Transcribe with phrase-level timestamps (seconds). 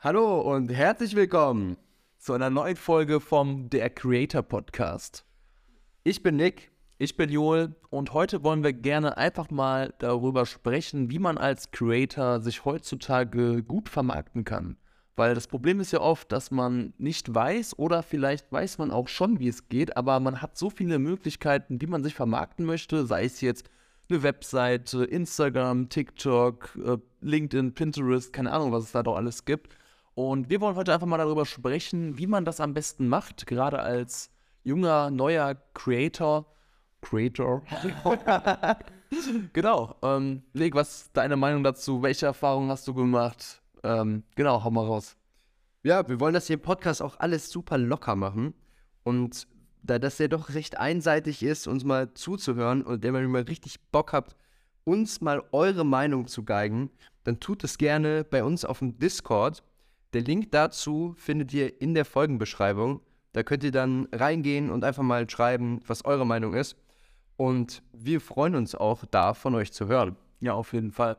[0.00, 1.76] Hallo und herzlich willkommen
[2.18, 5.24] zu einer neuen Folge vom Der Creator Podcast.
[6.04, 11.10] Ich bin Nick, ich bin Joel und heute wollen wir gerne einfach mal darüber sprechen,
[11.10, 14.76] wie man als Creator sich heutzutage gut vermarkten kann.
[15.16, 19.08] Weil das Problem ist ja oft, dass man nicht weiß oder vielleicht weiß man auch
[19.08, 23.04] schon, wie es geht, aber man hat so viele Möglichkeiten, wie man sich vermarkten möchte,
[23.04, 23.68] sei es jetzt
[24.08, 29.76] eine Webseite, Instagram, TikTok, äh, LinkedIn, Pinterest, keine Ahnung, was es da doch alles gibt.
[30.18, 33.78] Und wir wollen heute einfach mal darüber sprechen, wie man das am besten macht, gerade
[33.78, 34.32] als
[34.64, 36.44] junger, neuer Creator.
[37.00, 37.62] Creator.
[39.52, 39.94] genau.
[40.02, 42.02] Ähm, Leg, was ist deine Meinung dazu?
[42.02, 43.62] Welche Erfahrungen hast du gemacht?
[43.84, 45.16] Ähm, genau, hau mal raus.
[45.84, 48.54] Ja, wir wollen das hier im Podcast auch alles super locker machen.
[49.04, 49.46] Und
[49.84, 53.80] da das ja doch recht einseitig ist, uns mal zuzuhören und wenn ihr mal richtig
[53.92, 54.34] Bock habt,
[54.82, 56.90] uns mal eure Meinung zu geigen,
[57.22, 59.62] dann tut es gerne bei uns auf dem Discord.
[60.12, 63.00] Der Link dazu findet ihr in der Folgenbeschreibung.
[63.32, 66.76] Da könnt ihr dann reingehen und einfach mal schreiben, was eure Meinung ist.
[67.36, 70.16] Und wir freuen uns auch da, von euch zu hören.
[70.40, 71.16] Ja, auf jeden Fall.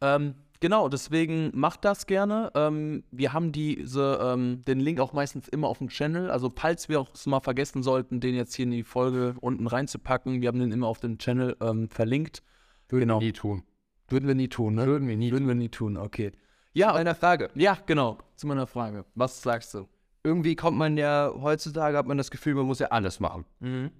[0.00, 2.52] Ähm, genau, deswegen macht das gerne.
[2.54, 6.30] Ähm, wir haben diese, ähm, den Link auch meistens immer auf dem Channel.
[6.30, 9.66] Also, falls wir auch es mal vergessen sollten, den jetzt hier in die Folge unten
[9.66, 12.42] reinzupacken, wir haben den immer auf dem Channel ähm, verlinkt.
[12.88, 13.20] Würden Genau.
[13.20, 13.62] wir nie tun.
[14.08, 14.86] Würden wir nie tun, ne?
[14.86, 16.32] Würden wir nie Würden wir nie tun, okay.
[16.74, 17.48] Ja, Eine Frage.
[17.54, 18.18] ja, genau.
[18.36, 19.04] Zu meiner Frage.
[19.14, 19.88] Was sagst du?
[20.24, 23.44] Irgendwie kommt man ja, heutzutage hat man das Gefühl, man muss ja alles machen.
[23.60, 23.90] Ne?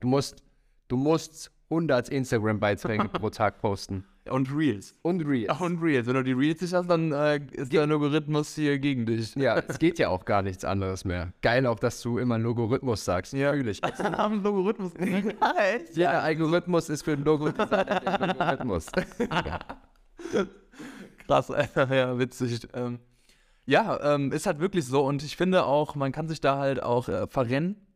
[0.00, 0.42] Du musst,
[0.88, 4.04] du musst 100 Instagram-Beiträge pro Tag posten.
[4.30, 4.94] Und Reels.
[5.02, 5.60] Und Reels.
[5.60, 6.06] Und Reels.
[6.06, 9.34] Wenn du die Reels nicht hast, dann äh, ist der Algorithmus hier gegen dich.
[9.34, 11.32] Ja, es geht ja auch gar nichts anderes mehr.
[11.42, 13.32] Geil auch, dass du immer Logarithmus sagst.
[13.32, 13.80] Ja, natürlich.
[13.98, 14.94] Haben Logarithmus.
[14.94, 15.96] Echt?
[15.96, 17.66] Ja, der Algorithmus ist für Logo der
[18.20, 18.86] Logarithmus.
[21.32, 22.68] Krass, ja, witzig.
[22.74, 22.98] Ähm,
[23.64, 26.82] ja, ähm, ist halt wirklich so und ich finde auch, man kann sich da halt
[26.82, 27.86] auch äh, verrennen.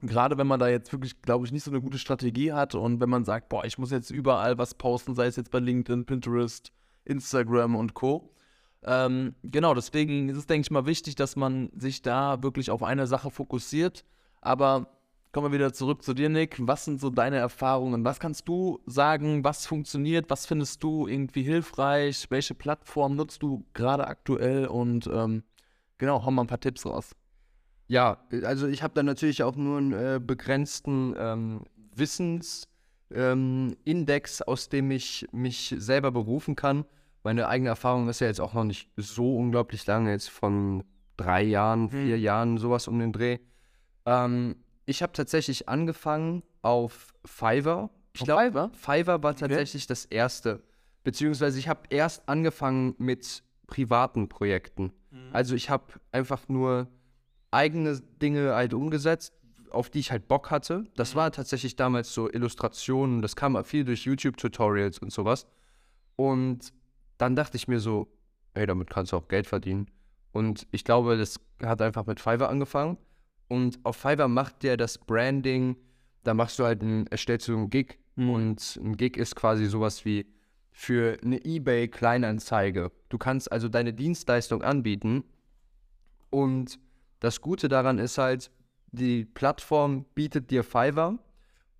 [0.00, 3.00] Gerade wenn man da jetzt wirklich, glaube ich, nicht so eine gute Strategie hat und
[3.00, 6.04] wenn man sagt, boah, ich muss jetzt überall was posten, sei es jetzt bei LinkedIn,
[6.04, 6.72] Pinterest,
[7.04, 8.34] Instagram und Co.
[8.82, 12.82] Ähm, genau, deswegen ist es, denke ich mal, wichtig, dass man sich da wirklich auf
[12.82, 14.04] eine Sache fokussiert.
[14.40, 14.88] Aber
[15.34, 16.58] kommen wir wieder zurück zu dir, Nick.
[16.60, 18.04] Was sind so deine Erfahrungen?
[18.04, 19.42] Was kannst du sagen?
[19.42, 20.30] Was funktioniert?
[20.30, 22.26] Was findest du irgendwie hilfreich?
[22.30, 24.68] Welche Plattform nutzt du gerade aktuell?
[24.68, 25.42] Und ähm,
[25.98, 27.16] genau, hau mal ein paar Tipps raus.
[27.88, 31.64] Ja, also ich habe da natürlich auch nur einen äh, begrenzten ähm,
[31.96, 32.68] Wissensindex,
[34.40, 36.84] ähm, aus dem ich mich selber berufen kann.
[37.24, 40.84] Meine eigene Erfahrung ist ja jetzt auch noch nicht so unglaublich lange, jetzt von
[41.16, 43.38] drei Jahren, vier Jahren, sowas um den Dreh.
[44.06, 47.90] Ähm, ich habe tatsächlich angefangen auf Fiverr.
[48.12, 48.70] Ich glaube, Fiverr?
[48.74, 50.62] Fiverr war tatsächlich das erste.
[51.02, 54.92] Beziehungsweise ich habe erst angefangen mit privaten Projekten.
[55.32, 56.88] Also ich habe einfach nur
[57.50, 59.32] eigene Dinge halt umgesetzt,
[59.70, 60.84] auf die ich halt Bock hatte.
[60.96, 65.46] Das war tatsächlich damals so Illustrationen, das kam viel durch YouTube-Tutorials und sowas.
[66.16, 66.72] Und
[67.18, 68.08] dann dachte ich mir so,
[68.54, 69.88] ey, damit kannst du auch Geld verdienen.
[70.32, 72.98] Und ich glaube, das hat einfach mit Fiverr angefangen.
[73.48, 75.76] Und auf Fiverr macht der das Branding,
[76.22, 77.98] da machst du halt ein, erstellst du einen Gig.
[78.16, 80.26] Und ein Gig ist quasi sowas wie
[80.70, 82.90] für eine Ebay-Kleinanzeige.
[83.08, 85.24] Du kannst also deine Dienstleistung anbieten.
[86.30, 86.78] Und
[87.20, 88.50] das Gute daran ist halt,
[88.90, 91.18] die Plattform bietet dir Fiverr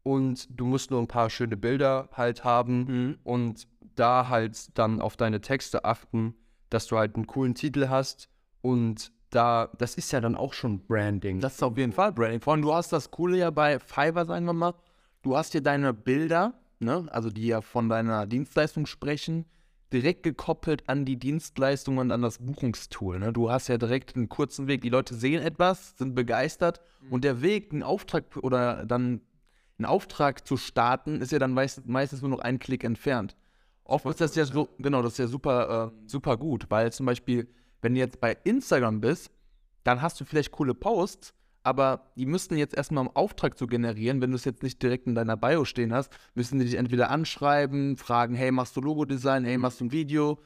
[0.03, 5.17] und du musst nur ein paar schöne Bilder halt haben und da halt dann auf
[5.17, 6.35] deine Texte achten,
[6.71, 8.29] dass du halt einen coolen Titel hast
[8.61, 11.41] und da, das ist ja dann auch schon Branding.
[11.41, 12.41] Das ist auf jeden Fall Branding.
[12.41, 14.75] Vor allem, du hast das Coole ja bei Fiverr, sagen wir mal.
[15.22, 19.47] Du hast hier deine Bilder, ne, also die ja von deiner Dienstleistung sprechen,
[19.93, 23.19] direkt gekoppelt an die Dienstleistung und an das Buchungstool.
[23.19, 23.33] Ne?
[23.33, 24.83] Du hast ja direkt einen kurzen Weg.
[24.83, 26.81] Die Leute sehen etwas, sind begeistert
[27.11, 29.21] und der Weg, einen Auftrag oder dann
[29.78, 33.37] einen Auftrag zu starten, ist ja dann meist, meistens nur noch einen Klick entfernt.
[33.84, 37.06] Oft ist das ja so, genau, das ist ja super, äh, super gut, weil zum
[37.06, 37.49] Beispiel,
[37.84, 39.31] wenn du jetzt bei Instagram bist,
[39.84, 44.21] dann hast du vielleicht coole Posts, aber die müssten jetzt erstmal einen Auftrag zu generieren,
[44.21, 47.10] wenn du es jetzt nicht direkt in deiner Bio stehen hast, müssen die dich entweder
[47.10, 50.39] anschreiben, fragen, hey, machst du Logodesign, hey, machst du ein Video,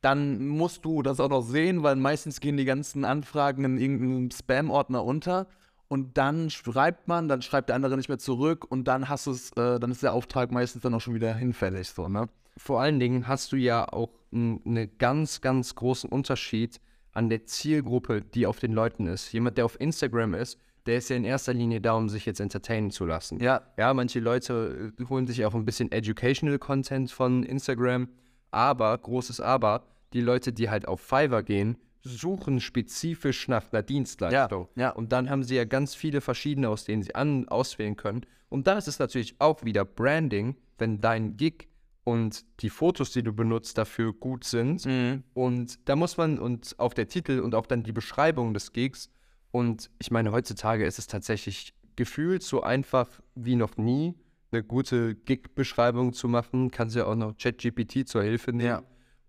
[0.00, 4.30] dann musst du das auch noch sehen, weil meistens gehen die ganzen Anfragen in irgendeinem
[4.30, 5.46] Spam-Ordner unter.
[5.88, 9.30] Und dann schreibt man, dann schreibt der andere nicht mehr zurück und dann hast du
[9.30, 12.28] es, äh, dann ist der Auftrag meistens dann auch schon wieder hinfällig, so, ne?
[12.58, 16.80] Vor allen Dingen hast du ja auch einen ganz, ganz großen Unterschied
[17.12, 19.32] an der Zielgruppe, die auf den Leuten ist.
[19.32, 22.40] Jemand, der auf Instagram ist, der ist ja in erster Linie da, um sich jetzt
[22.40, 23.40] entertainen zu lassen.
[23.40, 28.08] Ja, Ja, manche Leute äh, holen sich auch ein bisschen Educational Content von Instagram,
[28.50, 34.68] aber, großes Aber, die Leute, die halt auf Fiverr gehen, suchen spezifisch nach einer Dienstleistung.
[34.76, 34.90] Ja, ja.
[34.90, 38.24] Und dann haben sie ja ganz viele verschiedene, aus denen sie an, auswählen können.
[38.48, 41.68] Und dann ist es natürlich auch wieder Branding, wenn dein Gig
[42.06, 44.86] und die Fotos, die du benutzt, dafür gut sind.
[44.86, 45.24] Mhm.
[45.34, 49.10] Und da muss man, und auch der Titel und auch dann die Beschreibung des Gigs.
[49.50, 54.14] Und ich meine, heutzutage ist es tatsächlich gefühlt so einfach wie noch nie,
[54.52, 56.70] eine gute Gig-Beschreibung zu machen.
[56.70, 58.68] Kannst ja auch noch ChatGPT zur Hilfe nehmen.
[58.68, 58.82] Ja.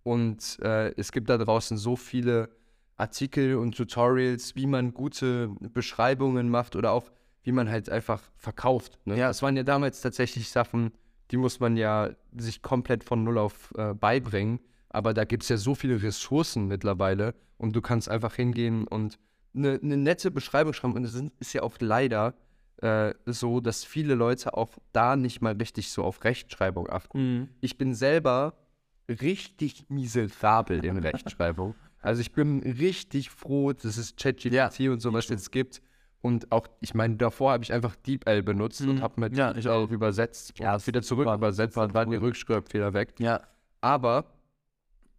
[0.04, 2.50] Und äh, es gibt da draußen so viele
[2.96, 7.10] Artikel und Tutorials, wie man gute Beschreibungen macht oder auch
[7.42, 9.00] wie man halt einfach verkauft.
[9.06, 9.18] Ne?
[9.18, 9.30] Ja.
[9.30, 10.92] Das waren ja damals tatsächlich Sachen,
[11.32, 14.60] die muss man ja sich komplett von Null auf äh, beibringen.
[14.90, 19.20] Aber da gibt es ja so viele Ressourcen mittlerweile und du kannst einfach hingehen und
[19.56, 20.96] eine ne nette Beschreibung schreiben.
[20.96, 22.34] Und es ist ja auch leider
[22.82, 27.20] äh, so, dass viele Leute auch da nicht mal richtig so auf Rechtschreibung achten.
[27.20, 27.50] Mhm.
[27.60, 28.54] Ich bin selber
[29.10, 31.76] richtig miserabel in Rechtschreibung.
[32.02, 35.82] Also ich bin richtig froh, dass es ChatGPT und sowas jetzt gibt.
[36.22, 39.02] Und auch, ich meine, davor habe ich einfach DeepL benutzt und Mhm.
[39.02, 39.90] habe mit Ja, ich auch.
[39.90, 43.14] übersetzt Ja, und wieder zurück super, übersetzt und waren die Rückschreibfehler weg.
[43.20, 43.42] Ja.
[43.82, 44.26] Aber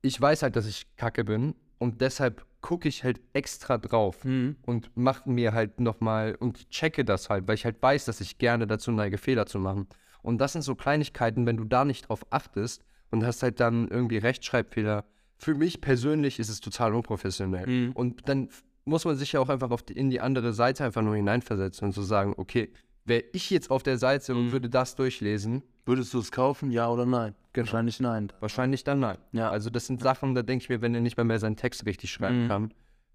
[0.02, 4.56] ich weiß halt, dass ich kacke bin und deshalb gucke ich halt extra drauf Mhm.
[4.66, 8.38] und mache mir halt nochmal und checke das halt, weil ich halt weiß, dass ich
[8.38, 9.86] gerne dazu neige, Fehler zu machen.
[10.22, 13.86] Und das sind so Kleinigkeiten, wenn du da nicht drauf achtest und hast halt dann
[13.88, 15.04] irgendwie Rechtschreibfehler.
[15.36, 17.66] Für mich persönlich ist es total unprofessionell.
[17.68, 17.92] Mhm.
[17.92, 18.48] Und dann
[18.88, 21.86] muss man sich ja auch einfach auf die, in die andere Seite einfach nur hineinversetzen
[21.86, 22.72] und so sagen, okay,
[23.04, 24.52] wäre ich jetzt auf der Seite und Mhm.
[24.52, 27.34] würde das durchlesen, Würdest du es kaufen, ja oder nein?
[27.54, 27.64] Genau.
[27.66, 28.30] Wahrscheinlich nein.
[28.40, 29.16] wahrscheinlich dann nein.
[29.32, 29.48] Ja.
[29.50, 31.86] Also das sind Sachen, da denke ich mir, wenn er nicht mal mehr seinen Text
[31.86, 32.48] richtig schreiben Mhm.
[32.48, 32.74] kann,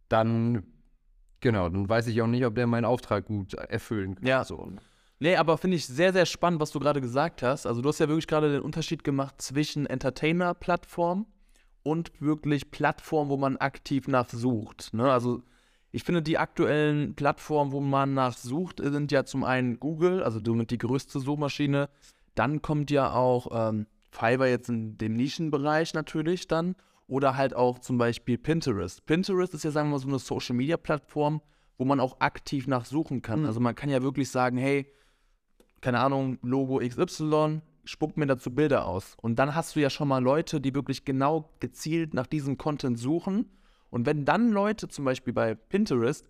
[0.09, 0.63] dann
[1.39, 4.25] genau, dann weiß ich auch nicht, ob der meinen Auftrag gut erfüllen kann.
[4.25, 4.43] Ja.
[4.43, 4.71] So.
[5.19, 7.67] Nee, aber finde ich sehr, sehr spannend, was du gerade gesagt hast.
[7.67, 11.27] Also du hast ja wirklich gerade den Unterschied gemacht zwischen Entertainer-Plattform
[11.83, 14.93] und wirklich Plattform, wo man aktiv nachsucht.
[14.93, 15.11] Ne?
[15.11, 15.43] Also
[15.95, 20.71] ich finde, die aktuellen Plattformen, wo man nachsucht, sind ja zum einen Google, also somit
[20.71, 21.87] die größte Suchmaschine.
[22.33, 26.75] Dann kommt ja auch ähm, Fiverr jetzt in dem Nischenbereich natürlich dann.
[27.05, 29.05] Oder halt auch zum Beispiel Pinterest.
[29.05, 31.41] Pinterest ist ja, sagen wir mal, so eine Social-Media-Plattform,
[31.77, 33.41] wo man auch aktiv nachsuchen kann.
[33.41, 33.45] Mhm.
[33.45, 34.91] Also man kann ja wirklich sagen, hey,
[35.79, 39.15] keine Ahnung, Logo XY, spuckt mir dazu Bilder aus.
[39.21, 42.97] Und dann hast du ja schon mal Leute, die wirklich genau gezielt nach diesem Content
[42.97, 43.45] suchen.
[43.93, 46.27] Und wenn dann Leute zum Beispiel bei Pinterest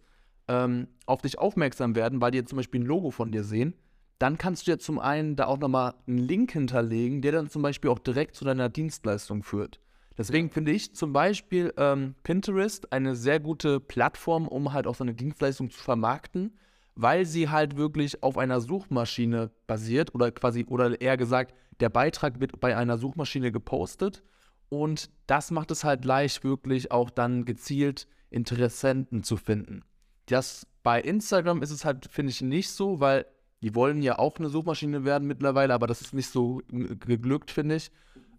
[0.50, 3.74] ähm, auf dich aufmerksam werden, weil die jetzt zum Beispiel ein Logo von dir sehen,
[4.20, 7.62] dann kannst du ja zum einen da auch nochmal einen Link hinterlegen, der dann zum
[7.62, 9.80] Beispiel auch direkt zu deiner Dienstleistung führt.
[10.18, 15.14] Deswegen finde ich zum Beispiel ähm, Pinterest eine sehr gute Plattform, um halt auch seine
[15.14, 16.58] Dienstleistung zu vermarkten,
[16.96, 22.42] weil sie halt wirklich auf einer Suchmaschine basiert oder quasi, oder eher gesagt, der Beitrag
[22.42, 24.22] wird bei einer Suchmaschine gepostet
[24.82, 29.84] und das macht es halt leicht, wirklich auch dann gezielt Interessenten zu finden.
[30.26, 33.26] Das bei Instagram ist es halt, finde ich, nicht so, weil
[33.62, 37.76] die wollen ja auch eine Suchmaschine werden mittlerweile, aber das ist nicht so geglückt, finde
[37.76, 37.92] ich.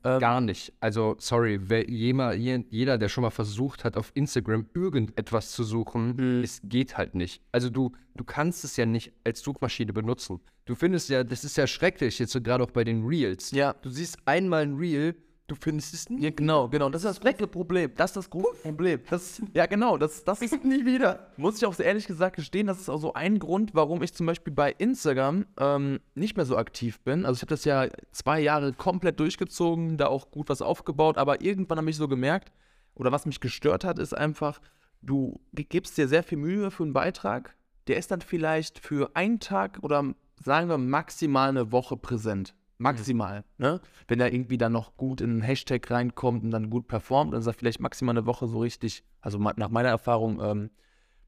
[0.06, 0.74] Ähm, Gar nicht.
[0.80, 5.64] Also, sorry, wer, jeder, je- jeder, der schon mal versucht hat, auf Instagram irgendetwas zu
[5.64, 6.42] suchen, Mhm.
[6.44, 7.40] es geht halt nicht.
[7.52, 10.40] Also, du, du kannst es ja nicht als Suchmaschine benutzen.
[10.66, 13.50] Du findest ja, das ist ja schrecklich, jetzt so gerade auch bei den Reels.
[13.52, 13.72] Ja.
[13.80, 15.14] Du siehst einmal ein Reel,
[15.46, 16.22] du findest es nie.
[16.22, 16.88] Ja, genau, genau.
[16.88, 17.92] Das ist das große Problem.
[17.96, 19.00] Das ist das große Problem.
[19.10, 19.98] Das, ja, genau.
[19.98, 21.30] Das, das ist nie wieder.
[21.36, 24.14] Muss ich auch so ehrlich gesagt gestehen, das ist auch so ein Grund, warum ich
[24.14, 27.26] zum Beispiel bei Instagram ähm, nicht mehr so aktiv bin.
[27.26, 31.42] Also ich habe das ja zwei Jahre komplett durchgezogen, da auch gut was aufgebaut, aber
[31.42, 32.52] irgendwann habe ich so gemerkt,
[32.94, 34.60] oder was mich gestört hat, ist einfach,
[35.02, 37.56] du gibst dir sehr viel Mühe für einen Beitrag,
[37.88, 42.54] der ist dann vielleicht für einen Tag oder sagen wir maximal eine Woche präsent.
[42.78, 43.80] Maximal, ne?
[44.08, 47.40] Wenn er irgendwie dann noch gut in einen Hashtag reinkommt und dann gut performt, dann
[47.40, 50.70] ist er vielleicht maximal eine Woche so richtig, also nach meiner Erfahrung, ähm,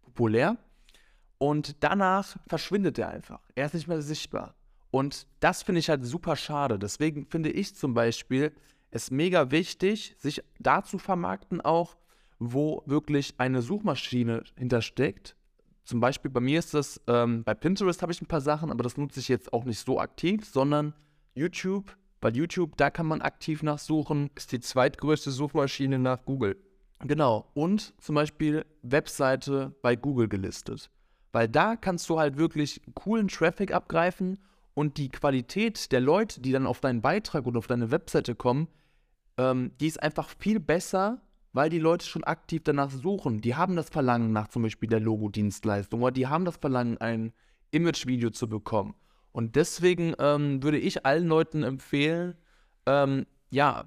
[0.03, 0.57] populär.
[1.39, 3.41] Und danach verschwindet er einfach.
[3.55, 4.55] Er ist nicht mehr sichtbar.
[4.91, 6.79] Und das finde ich halt super schade.
[6.79, 8.53] Deswegen finde ich zum Beispiel
[8.91, 11.97] es mega wichtig, sich da zu vermarkten auch,
[12.39, 15.37] wo wirklich eine Suchmaschine hintersteckt.
[15.85, 18.83] Zum Beispiel bei mir ist das, ähm, bei Pinterest habe ich ein paar Sachen, aber
[18.83, 20.95] das nutze ich jetzt auch nicht so aktiv, sondern
[21.37, 21.97] YouTube.
[22.21, 24.31] Bei YouTube, da kann man aktiv nachsuchen.
[24.35, 26.57] Ist die zweitgrößte Suchmaschine nach Google.
[27.01, 27.51] Genau.
[27.55, 30.91] Und zum Beispiel Webseite bei Google gelistet.
[31.33, 34.39] Weil da kannst du halt wirklich coolen Traffic abgreifen
[34.73, 38.69] und die Qualität der Leute, die dann auf deinen Beitrag oder auf deine Webseite kommen,
[39.37, 41.21] ähm, die ist einfach viel besser,
[41.53, 43.41] weil die Leute schon aktiv danach suchen.
[43.41, 47.33] Die haben das Verlangen nach zum Beispiel der Logo-Dienstleistung oder die haben das Verlangen, ein
[47.71, 48.95] Image-Video zu bekommen.
[49.37, 52.37] Und deswegen ähm, würde ich allen Leuten empfehlen,
[52.87, 53.87] ähm, ja,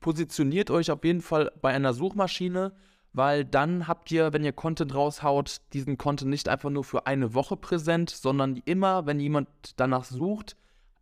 [0.00, 2.74] positioniert euch auf jeden Fall bei einer Suchmaschine,
[3.14, 7.32] weil dann habt ihr, wenn ihr Content raushaut, diesen Content nicht einfach nur für eine
[7.32, 10.54] Woche präsent, sondern immer, wenn jemand danach sucht,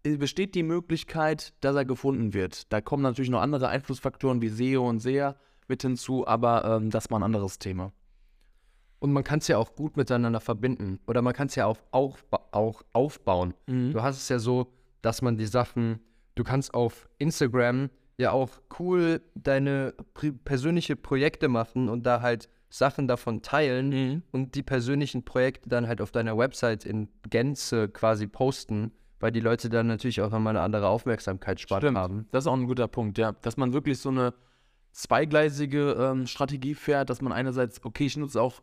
[0.05, 2.73] äh, besteht die Möglichkeit, dass er gefunden wird.
[2.73, 5.35] Da kommen natürlich noch andere Einflussfaktoren wie SEO und SEA
[5.67, 7.91] mit hinzu, aber ähm, das war ein anderes Thema.
[9.03, 11.01] Und man kann es ja auch gut miteinander verbinden.
[11.09, 12.19] Oder man kann es ja auch, auch,
[12.53, 13.53] auch aufbauen.
[13.67, 13.91] Mhm.
[13.93, 15.99] Du hast es ja so, dass man die Sachen,
[16.37, 19.95] du kannst auf Instagram ja auch cool deine
[20.45, 24.23] persönliche Projekte machen und da halt Sachen davon teilen Mhm.
[24.31, 29.41] und die persönlichen Projekte dann halt auf deiner Website in Gänze quasi posten, weil die
[29.41, 31.99] Leute dann natürlich auch nochmal eine andere Aufmerksamkeitsspanne Stimmt.
[31.99, 32.29] haben.
[32.31, 33.33] Das ist auch ein guter Punkt, ja.
[33.33, 34.33] Dass man wirklich so eine
[34.93, 38.63] zweigleisige ähm, Strategie fährt, dass man einerseits, okay, ich nutze auch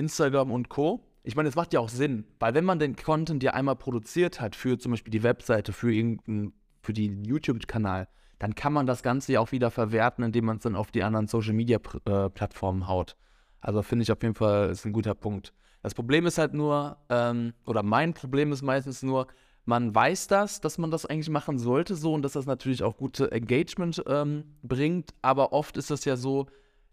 [0.00, 1.04] Instagram und Co.
[1.22, 4.40] Ich meine, es macht ja auch Sinn, weil wenn man den Content ja einmal produziert
[4.40, 9.02] hat für zum Beispiel die Webseite, für irgendeinen, für den YouTube-Kanal, dann kann man das
[9.02, 13.16] Ganze ja auch wieder verwerten, indem man es dann auf die anderen Social-Media-Plattformen haut.
[13.60, 15.52] Also finde ich auf jeden Fall ist ein guter Punkt.
[15.82, 19.26] Das Problem ist halt nur, ähm, oder mein Problem ist meistens nur,
[19.66, 22.96] man weiß das, dass man das eigentlich machen sollte so und dass das natürlich auch
[22.96, 26.46] gute Engagement ähm, bringt, aber oft ist es ja so,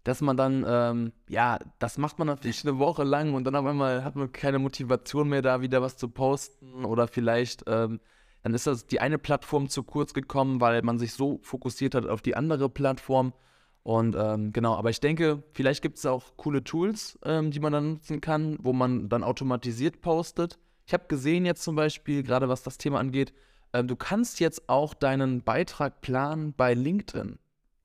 [0.08, 3.66] dass man dann, ähm, ja, das macht man natürlich eine Woche lang und dann auf
[3.66, 8.00] einmal hat man keine Motivation mehr da wieder was zu posten oder vielleicht, ähm,
[8.42, 12.06] dann ist das die eine Plattform zu kurz gekommen, weil man sich so fokussiert hat
[12.06, 13.34] auf die andere Plattform.
[13.82, 17.74] Und ähm, genau, aber ich denke, vielleicht gibt es auch coole Tools, ähm, die man
[17.74, 20.58] dann nutzen kann, wo man dann automatisiert postet.
[20.86, 23.34] Ich habe gesehen jetzt zum Beispiel, gerade was das Thema angeht,
[23.74, 27.38] ähm, du kannst jetzt auch deinen Beitrag planen bei LinkedIn.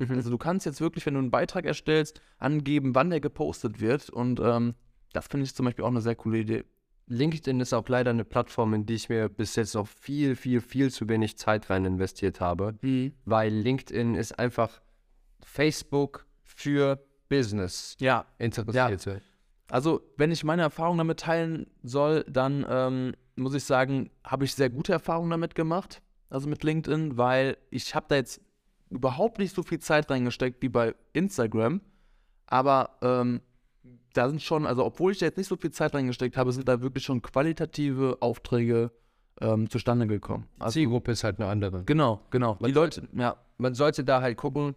[0.10, 4.10] Also du kannst jetzt wirklich, wenn du einen Beitrag erstellst, angeben, wann der gepostet wird.
[4.10, 4.76] Und ähm,
[5.14, 6.66] das finde ich zum Beispiel auch eine sehr coole Idee.
[7.08, 10.62] LinkedIn ist auch leider eine Plattform, in die ich mir bis jetzt noch viel, viel,
[10.62, 12.76] viel zu wenig Zeit rein investiert habe,
[13.26, 14.82] weil LinkedIn ist einfach
[15.42, 19.22] Facebook für Business Ja, Interessierte.
[19.70, 24.54] Also, wenn ich meine Erfahrung damit teilen soll, dann ähm, muss ich sagen, habe ich
[24.54, 28.42] sehr gute Erfahrungen damit gemacht, also mit LinkedIn, weil ich habe da jetzt
[28.94, 31.82] überhaupt nicht so viel Zeit reingesteckt wie bei Instagram,
[32.48, 33.42] aber ähm,
[34.14, 36.68] da sind schon, also obwohl ich da jetzt nicht so viel Zeit reingesteckt habe, sind
[36.68, 38.92] da wirklich schon qualitative Aufträge
[39.42, 40.48] ähm, zustande gekommen.
[40.60, 41.84] Also, Zielgruppe ist halt eine andere.
[41.84, 42.56] genau, genau.
[42.56, 44.76] Die Man Leute, ja, Man sollte da halt gucken,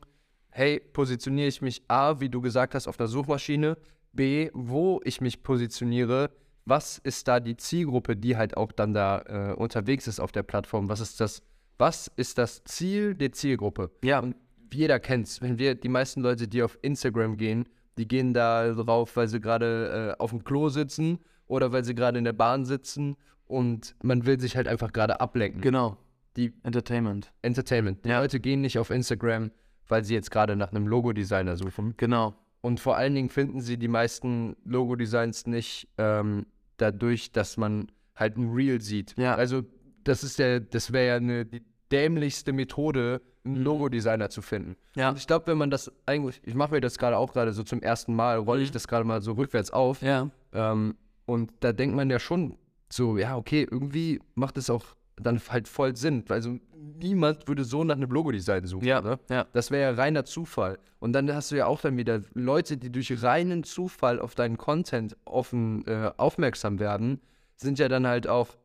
[0.51, 3.77] hey, positioniere ich mich A, wie du gesagt hast, auf der Suchmaschine,
[4.13, 6.31] B, wo ich mich positioniere,
[6.65, 10.43] was ist da die Zielgruppe, die halt auch dann da äh, unterwegs ist auf der
[10.43, 11.43] Plattform, was ist das,
[11.79, 13.91] was ist das Ziel der Zielgruppe?
[14.03, 14.37] ja, Und
[14.73, 15.41] jeder kennt's.
[15.41, 17.69] Wenn wir, die meisten Leute, die auf Instagram gehen,
[17.99, 21.95] die gehen da drauf, weil sie gerade äh, auf dem Klo sitzen oder weil sie
[21.95, 23.17] gerade in der Bahn sitzen
[23.47, 25.61] und man will sich halt einfach gerade ablenken.
[25.61, 25.97] genau.
[26.37, 27.33] Die Entertainment.
[27.41, 28.05] Entertainment.
[28.05, 28.21] Die Ja.
[28.21, 29.51] Leute gehen nicht auf Instagram,
[29.89, 31.95] weil sie jetzt gerade nach einem Logodesigner suchen.
[31.97, 32.35] Genau.
[32.61, 36.45] Und vor allen Dingen finden sie die meisten Logodesigns nicht ähm,
[36.77, 39.15] dadurch, dass man halt ein Reel sieht.
[39.17, 39.35] Ja.
[39.35, 39.63] Also
[40.07, 43.63] das ist ja, das wäre ja eine die dämlichste Methode, einen Mhm.
[43.63, 44.77] Logodesigner zu finden.
[44.97, 45.11] Ja.
[45.11, 47.63] Und ich glaube, wenn man das eigentlich, ich mache mir das gerade auch gerade so
[47.63, 48.75] zum ersten Mal, rolle ich Mhm.
[48.75, 50.03] das gerade mal so rückwärts auf.
[50.03, 50.29] Ja.
[50.53, 50.97] Ähm,
[51.27, 52.57] und da denkt man ja schon
[52.89, 54.85] so, ja, okay, irgendwie macht es auch
[55.17, 56.25] dann halt voll Sinn.
[56.29, 58.85] Also niemand würde so nach einem Logodesign suchen.
[58.87, 59.01] Ja.
[59.01, 59.19] Ne?
[59.31, 59.47] Ja.
[59.53, 60.79] Das wäre ja reiner Zufall.
[60.99, 64.59] Und dann hast du ja auch dann wieder Leute, die durch reinen Zufall auf deinen
[64.59, 67.21] Content offen äh, aufmerksam werden,
[67.57, 68.57] sind ja dann halt auch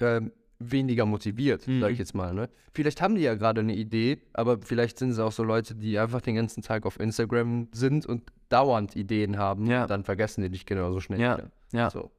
[0.00, 1.80] ähm, weniger motiviert, Mhm.
[1.80, 2.34] sag ich jetzt mal.
[2.34, 2.48] Ne?
[2.72, 5.98] Vielleicht haben die ja gerade eine Idee, aber vielleicht sind es auch so Leute, die
[5.98, 9.66] einfach den ganzen Tag auf Instagram sind und dauernd Ideen haben.
[9.66, 9.86] Ja.
[9.86, 11.38] Dann vergessen die dich genauso schnell Ja.
[11.38, 11.50] wieder.
[11.72, 11.90] Ja.
[11.90, 12.10] So.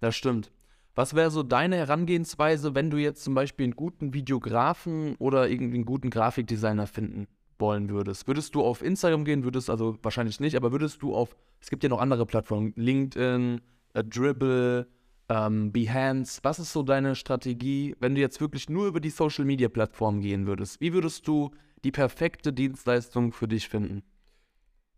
[0.00, 0.52] Das stimmt.
[0.94, 5.74] Was wäre so deine Herangehensweise, wenn du jetzt zum Beispiel einen guten Videografen oder irgendwie
[5.76, 7.26] einen guten Grafikdesigner finden
[7.58, 8.28] wollen würdest?
[8.28, 9.42] Würdest du auf Instagram gehen?
[9.42, 13.60] Würdest also wahrscheinlich nicht, aber würdest du auf, es gibt ja noch andere Plattformen, LinkedIn,
[13.94, 14.86] äh, Dribble,
[15.28, 16.40] ähm, Behance.
[16.42, 20.20] Was ist so deine Strategie, wenn du jetzt wirklich nur über die Social Media Plattform
[20.20, 20.80] gehen würdest?
[20.80, 21.50] Wie würdest du
[21.84, 24.02] die perfekte Dienstleistung für dich finden?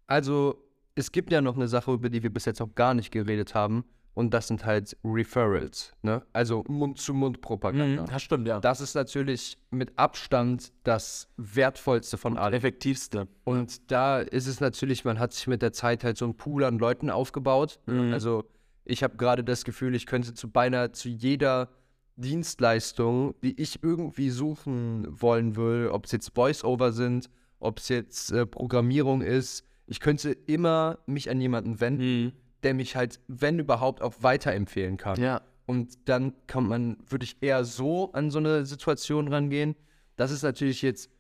[0.07, 0.63] Also,
[0.95, 3.55] es gibt ja noch eine Sache, über die wir bis jetzt auch gar nicht geredet
[3.55, 3.85] haben.
[4.17, 5.93] Und das sind halt Referrals.
[6.01, 6.23] Ne?
[6.33, 8.05] Also Mund-zu-Mund-Propaganda.
[8.05, 8.61] Das stimmt, ja.
[8.61, 12.55] Das ist natürlich mit Abstand das wertvollste von allem.
[12.55, 13.29] effektivste.
[13.45, 16.65] Und da ist es natürlich, man hat sich mit der Zeit halt so einen Pool
[16.65, 17.79] an Leuten aufgebaut.
[17.85, 18.15] Mhm.
[18.15, 18.45] Also
[18.87, 21.69] ich habe gerade das Gefühl, ich könnte zu beinahe zu jeder
[22.17, 27.29] Dienstleistung, die ich irgendwie suchen wollen will, ob es jetzt Voice-Over sind,
[27.61, 32.33] ob es jetzt äh, Programmierung ist, ich könnte immer mich an jemanden wenden, Mhm.
[32.63, 35.21] der mich halt, wenn überhaupt, auch weiterempfehlen kann.
[35.21, 35.43] Ja.
[35.67, 39.77] Und dann kann man, würde ich eher so an so eine Situation rangehen.
[40.17, 41.11] Das ist natürlich jetzt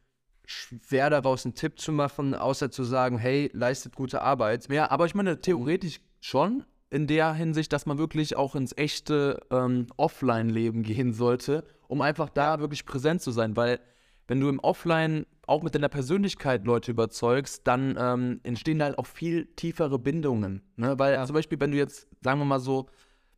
[0.45, 4.69] schwer daraus einen Tipp zu machen, außer zu sagen, hey, leistet gute Arbeit.
[4.71, 6.65] Ja, aber ich meine, theoretisch schon
[6.97, 12.31] in der Hinsicht, dass man wirklich auch ins echte ähm, Offline-Leben gehen sollte, um einfach
[12.31, 13.55] da wirklich präsent zu sein.
[13.55, 13.81] Weil
[14.29, 19.05] wenn du im Offline auch mit deiner Persönlichkeit Leute überzeugst, dann ähm, entstehen halt auch
[19.05, 20.63] viel tiefere Bindungen.
[20.77, 20.99] Ne?
[20.99, 21.27] Weil Ja.
[21.27, 22.87] zum Beispiel, wenn du jetzt, sagen wir mal so,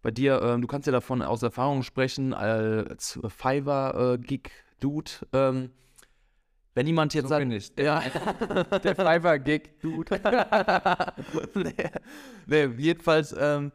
[0.02, 5.70] bei dir, ähm, du kannst ja davon aus Erfahrung sprechen, als Fiverr-Gig-Dude, ähm,
[6.78, 7.72] wenn jemand jetzt So sagt, ich.
[7.76, 8.00] ja,
[8.84, 10.20] Der Fiverr-Gig-Dude.
[11.54, 11.74] nee,
[12.46, 13.72] nee, jedenfalls, ähm,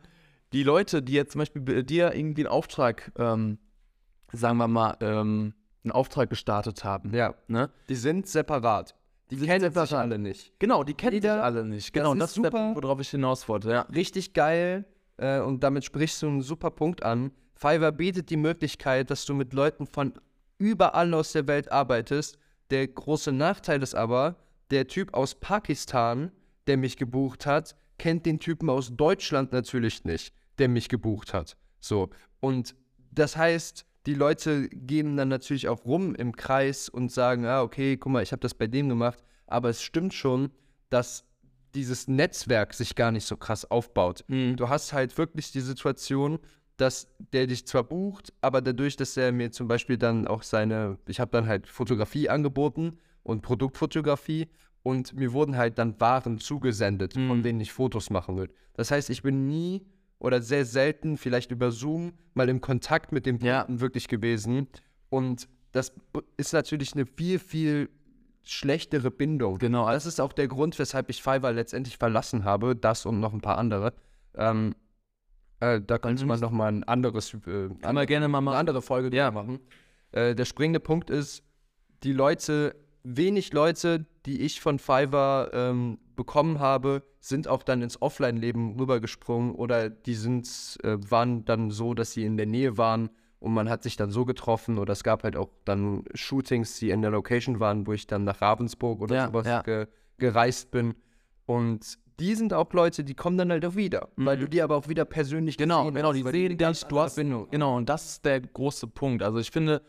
[0.54, 3.58] die Leute, die jetzt zum Beispiel bei dir irgendwie einen Auftrag, ähm,
[4.32, 7.70] sagen wir mal, ähm, einen Auftrag gestartet haben, ja, ne?
[7.90, 8.96] die sind separat.
[9.32, 10.58] Die sind kennen sich alle nicht.
[10.60, 11.92] Genau, die kennen sich alle nicht.
[11.92, 12.58] Genau, ist das ist, der super.
[12.58, 13.82] Punkt, worauf ich hinaus wollte, ja.
[13.94, 14.86] Richtig geil.
[15.18, 17.32] Äh, und damit sprichst du einen super Punkt an.
[17.54, 20.14] Fiverr bietet die Möglichkeit, dass du mit Leuten von
[20.58, 22.38] überall aus der Welt arbeitest.
[22.74, 24.36] Der große Nachteil ist aber,
[24.72, 26.32] der Typ aus Pakistan,
[26.66, 31.56] der mich gebucht hat, kennt den Typen aus Deutschland natürlich nicht, der mich gebucht hat.
[31.80, 32.10] So.
[32.40, 32.74] Und
[33.12, 37.96] das heißt, die Leute gehen dann natürlich auch rum im Kreis und sagen, ah, okay,
[37.96, 39.24] guck mal, ich habe das bei dem gemacht.
[39.46, 40.50] Aber es stimmt schon,
[40.90, 41.26] dass
[41.76, 44.26] dieses Netzwerk sich gar nicht so krass aufbaut.
[44.30, 44.56] Mhm.
[44.56, 46.40] Du hast halt wirklich die Situation,
[46.78, 50.98] dass der dich zwar bucht, aber dadurch, dass er mir zum Beispiel dann auch seine,
[51.08, 54.50] ich habe dann halt Fotografie angeboten und Produktfotografie
[54.82, 57.44] und mir wurden halt dann Waren zugesendet, von Mhm.
[57.44, 58.50] denen ich Fotos machen will.
[58.74, 59.86] Das heißt, ich bin nie
[60.20, 63.64] oder sehr selten, vielleicht über Zoom, mal im Kontakt mit dem Ja.
[63.64, 64.68] Kunden wirklich gewesen.
[65.10, 65.94] Und das
[66.38, 67.90] ist natürlich eine viel, viel
[68.42, 69.58] schlechtere Bindung.
[69.58, 72.76] Genau, Das ist auch der Grund, weshalb ich Fiverr letztendlich verlassen habe.
[72.76, 73.94] Das und noch ein paar andere.
[74.36, 74.76] Ähm,
[75.64, 79.16] äh, da könnte man noch mal ein anderes, äh, man gerne mal eine andere Folge
[79.16, 79.32] Ja.
[79.32, 79.60] machen.
[80.12, 81.44] Äh, der springende Punkt ist,
[82.04, 88.02] die Leute, wenig Leute, die ich von Fiverr ähm, bekommen habe, sind auch dann ins
[88.02, 93.10] Offline-Leben rübergesprungen oder die sind, äh, waren dann so, dass sie in der Nähe waren
[93.40, 96.90] und man hat sich dann so getroffen oder es gab halt auch dann Shootings, die
[96.92, 99.62] in der Location waren, wo ich dann nach Ravensburg oder Ja, sowas ja.
[99.62, 100.94] Ge gereist bin
[101.46, 104.42] und die sind auch Leute, die kommen dann halt auch wieder, weil Mhm.
[104.42, 107.16] du die aber auch wieder persönlich Genau, gesehen genau, die weil sehen dich, du hast,
[107.16, 107.48] Bindung.
[107.50, 109.24] genau, und das ist der große Punkt.
[109.24, 109.82] Also ich finde,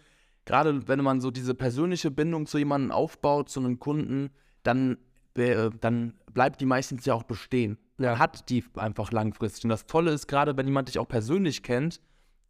[0.45, 4.31] gerade wenn man so diese persönliche Bindung zu jemandem aufbaut, zu einem Kunden,
[4.63, 4.99] dann,
[5.37, 7.79] äh, dann bleibt die meistens ja auch bestehen.
[7.99, 8.11] Ja.
[8.11, 9.65] Man hat die einfach langfristig.
[9.65, 12.01] Und das Tolle ist, gerade wenn jemand dich auch persönlich kennt,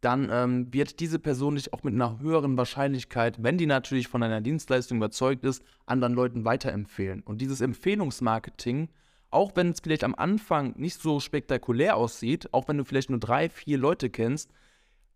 [0.01, 4.21] dann ähm, wird diese Person dich auch mit einer höheren Wahrscheinlichkeit, wenn die natürlich von
[4.21, 7.21] deiner Dienstleistung überzeugt ist, anderen Leuten weiterempfehlen.
[7.21, 8.89] Und dieses Empfehlungsmarketing,
[9.31, 13.19] auch wenn es vielleicht am Anfang nicht so spektakulär aussieht, auch wenn du vielleicht nur
[13.19, 14.51] drei, vier Leute kennst,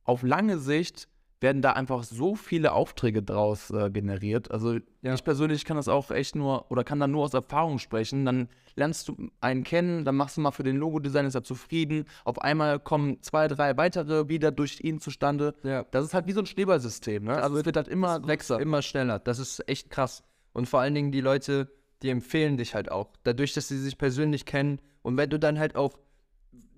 [0.04, 1.08] auf lange Sicht
[1.42, 4.52] werden da einfach so viele Aufträge draus äh, generiert.
[4.52, 5.14] Also Ja.
[5.14, 8.26] ich persönlich kann das auch echt nur oder kann da nur aus Erfahrung sprechen.
[8.26, 12.04] Dann lernst du einen kennen, dann machst du mal für den Logodesign, ist er zufrieden.
[12.26, 15.56] Auf einmal kommen zwei, drei weitere wieder durch ihn zustande.
[15.64, 15.86] Ja.
[15.92, 17.24] Das ist halt wie so ein Schneeballsystem.
[17.24, 17.42] Ne?
[17.42, 18.60] Also es wird halt immer wechseln.
[18.60, 19.20] Immer schneller.
[19.20, 20.24] Das ist echt krass.
[20.52, 21.72] Und vor allen Dingen die Leute,
[22.04, 23.10] die empfehlen dich halt auch.
[23.24, 24.80] Dadurch, dass sie sich persönlich kennen.
[25.02, 25.98] Und wenn du dann halt auch,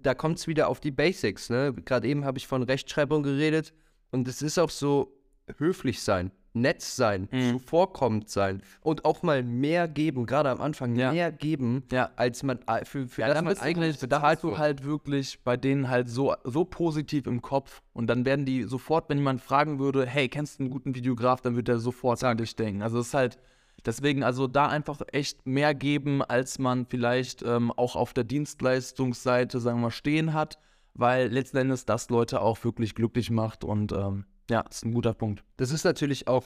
[0.01, 1.49] da kommt es wieder auf die Basics.
[1.49, 1.73] Ne?
[1.85, 3.73] Gerade eben habe ich von Rechtschreibung geredet.
[4.11, 5.13] Und es ist auch so
[5.57, 7.59] höflich sein, nett sein, Mhm.
[7.59, 11.11] zuvorkommend sein und auch mal mehr geben, gerade am Anfang Ja.
[11.11, 12.11] mehr geben, Ja.
[12.15, 15.89] als man äh, für, für Ja, das man eigentlich hast du halt wirklich bei denen
[15.89, 20.05] halt so, so positiv im Kopf und dann werden die sofort, wenn jemand fragen würde,
[20.05, 22.81] hey, kennst du einen guten Videograf, dann wird er sofort an dich denken.
[22.81, 23.39] Also es ist halt,
[23.85, 29.59] deswegen also da einfach echt mehr geben, als man vielleicht ähm, auch auf der Dienstleistungsseite,
[29.59, 30.57] sagen wir mal, stehen hat,
[30.93, 35.13] weil letzten Endes das Leute auch wirklich glücklich macht und ähm, ja, ist ein guter
[35.13, 35.43] Punkt.
[35.57, 36.45] Das ist natürlich auch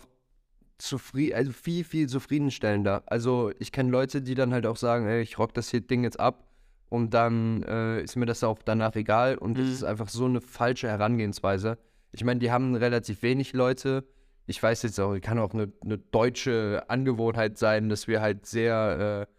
[0.77, 3.03] zufrieden, also viel, viel zufriedenstellender.
[3.07, 6.03] Also ich kenne Leute, die dann halt auch sagen, ey, ich rock das hier Ding
[6.03, 6.47] jetzt ab
[6.89, 9.71] und dann äh, ist mir das auch danach egal und das Mhm.
[9.71, 11.77] ist einfach so eine falsche Herangehensweise.
[12.11, 14.05] Ich meine, die haben relativ wenig Leute.
[14.47, 19.27] Ich weiß jetzt auch, kann auch eine, eine deutsche Angewohnheit sein, dass wir halt sehr
[19.27, 19.33] äh,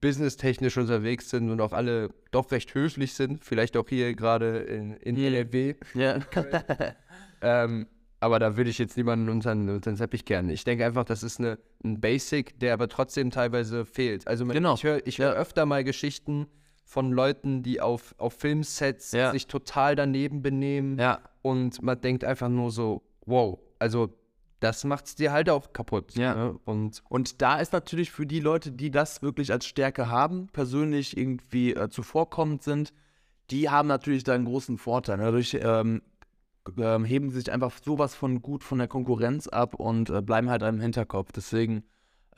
[0.00, 3.44] businesstechnisch unterwegs sind und auch alle doch recht höflich sind.
[3.44, 5.24] Vielleicht auch hier gerade in, in Mhm.
[5.24, 5.74] NRW.
[5.94, 6.18] Ja.
[7.42, 7.86] Ähm,
[8.18, 10.48] aber da würde ich jetzt niemanden unter, den- Teppich kehren.
[10.48, 14.26] Ich denke einfach, das ist eine, ein Basic, der aber trotzdem teilweise fehlt.
[14.26, 14.72] Also man, Genau.
[14.74, 16.46] ich höre ich hör öfter mal Geschichten
[16.86, 19.32] von Leuten, die auf, auf Filmsets Ja.
[19.32, 24.08] sich total daneben benehmen ja, und man denkt einfach nur so, wow, also
[24.60, 26.14] das macht's dir halt auch kaputt.
[26.16, 26.34] Ja.
[26.34, 26.58] Ne?
[26.64, 31.16] Und Und da ist natürlich für die Leute, die das wirklich als Stärke haben, persönlich
[31.16, 32.92] irgendwie äh, zuvorkommend sind,
[33.50, 35.18] die haben natürlich da einen großen Vorteil.
[35.18, 36.02] Dadurch ähm,
[36.78, 40.50] ähm, heben sie sich einfach sowas von gut von der Konkurrenz ab und äh, bleiben
[40.50, 41.32] halt im Hinterkopf.
[41.32, 41.84] Deswegen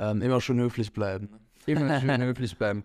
[0.00, 1.28] Ähm, immer schön höflich bleiben.
[1.30, 1.40] ne?
[1.66, 2.84] Immer schön höflich bleiben.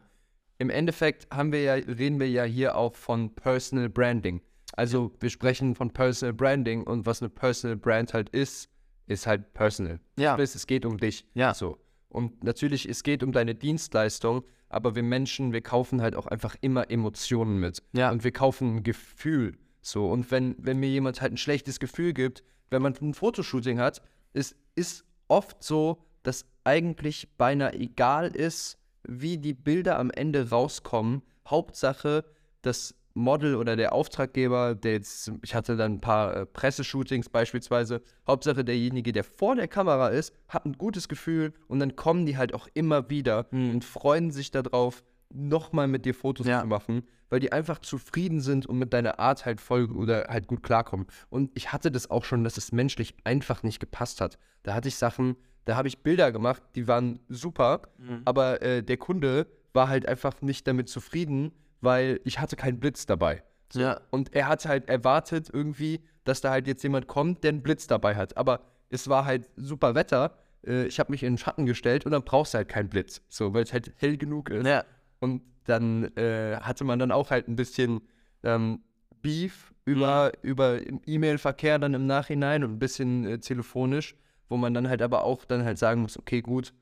[0.58, 4.42] Im Endeffekt haben wir ja, reden wir ja hier auch von Personal Branding.
[4.76, 8.70] Also wir sprechen von Personal Branding und was eine Personal Brand halt ist,
[9.08, 10.00] ist halt personal.
[10.18, 10.34] Ja.
[10.34, 11.26] Sprich, Es geht um dich.
[11.34, 11.54] Ja.
[11.54, 11.78] So.
[12.10, 16.56] Und natürlich, es geht um deine Dienstleistung, aber wir Menschen, wir kaufen halt auch einfach
[16.62, 17.82] immer Emotionen mit.
[17.94, 18.12] Ja.
[18.12, 19.58] Und wir kaufen ein Gefühl.
[19.82, 20.10] So.
[20.10, 24.02] Und wenn, wenn mir jemand halt ein schlechtes Gefühl gibt, wenn man ein Fotoshooting hat,
[24.34, 31.22] es ist oft so, dass eigentlich beinahe egal ist, wie die Bilder am Ende rauskommen.
[31.48, 32.24] Hauptsache,
[32.62, 38.02] das Model oder der Auftraggeber, der jetzt, ich hatte dann ein paar äh, Presseshootings beispielsweise,
[38.28, 42.38] Hauptsache derjenige, der vor der Kamera ist, hat ein gutes Gefühl und dann kommen die
[42.38, 45.04] halt auch immer wieder und freuen sich darauf,
[45.36, 46.62] nochmal mit dir Fotos Ja.
[46.62, 50.48] zu machen, weil die einfach zufrieden sind und mit deiner Art halt voll oder halt
[50.48, 51.08] gut klarkommen.
[51.30, 54.38] Und ich hatte das auch schon, dass es menschlich einfach nicht gepasst hat.
[54.64, 57.82] Da hatte ich Sachen, da habe ich Bilder gemacht, die waren super,
[58.26, 61.52] aber äh, der Kunde war halt einfach nicht damit zufrieden,
[61.84, 63.44] weil ich hatte keinen Blitz dabei.
[63.74, 64.02] Ja.
[64.10, 67.88] Und er hat halt erwartet irgendwie, dass da halt jetzt jemand kommt, der einen Blitz
[67.88, 68.38] dabei hat.
[68.38, 70.38] Aber es war halt super Wetter.
[70.66, 73.22] Äh, ich habe mich in den Schatten gestellt und dann brauchst du halt keinen Blitz.
[73.30, 74.66] So, weil es halt hell genug ist.
[74.66, 74.86] Ja.
[75.20, 78.02] Und dann äh, hatte man dann auch halt ein bisschen
[78.44, 78.80] ähm,
[79.22, 84.16] Beef über, über E-Mail-Verkehr dann im Nachhinein und ein bisschen äh, telefonisch,
[84.48, 86.74] wo man dann halt aber auch dann halt sagen muss, okay, gut,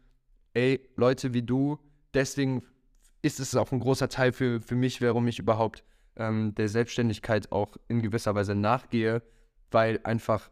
[0.53, 1.79] ey, Leute wie du,
[2.13, 2.63] deswegen
[3.21, 5.83] ist es auch ein großer Teil für, für mich, warum ich überhaupt
[6.15, 9.21] ähm, der Selbstständigkeit auch in gewisser Weise nachgehe,
[9.69, 10.49] weil einfach